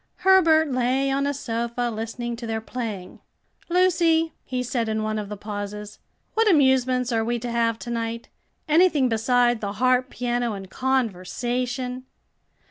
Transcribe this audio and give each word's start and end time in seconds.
Herbert 0.25 0.71
lay 0.71 1.11
on 1.11 1.27
a 1.27 1.31
sofa 1.31 1.91
listening 1.91 2.35
to 2.37 2.47
their 2.47 2.59
playing. 2.59 3.19
"Lucy," 3.69 4.33
he 4.43 4.63
said 4.63 4.89
in 4.89 5.03
one 5.03 5.19
of 5.19 5.29
the 5.29 5.37
pauses, 5.37 5.99
"what 6.33 6.49
amusements 6.49 7.11
are 7.11 7.23
we 7.23 7.37
to 7.37 7.51
have 7.51 7.77
to 7.77 7.91
night? 7.91 8.27
anything 8.67 9.09
beside 9.09 9.61
the 9.61 9.73
harp, 9.73 10.09
piano, 10.09 10.53
and 10.53 10.71
conversation?" 10.71 12.05